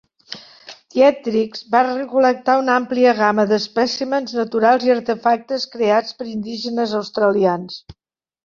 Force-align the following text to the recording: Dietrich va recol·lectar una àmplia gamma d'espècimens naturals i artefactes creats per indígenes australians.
Dietrich 0.93 1.59
va 1.75 1.81
recol·lectar 1.87 2.55
una 2.63 2.73
àmplia 2.83 3.13
gamma 3.21 3.45
d'espècimens 3.53 4.35
naturals 4.41 4.89
i 4.89 4.95
artefactes 4.97 5.71
creats 5.77 6.19
per 6.23 6.31
indígenes 6.35 6.97
australians. 7.03 7.81